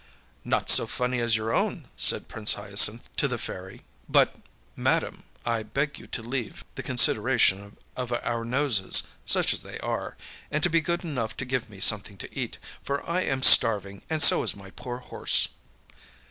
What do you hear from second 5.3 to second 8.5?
I beg you to leave the consideration of our